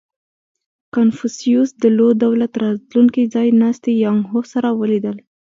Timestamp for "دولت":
2.23-2.51